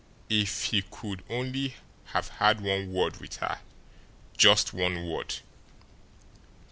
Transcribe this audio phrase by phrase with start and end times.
[0.31, 3.59] If he could only have had one word with her
[4.35, 5.35] just one word!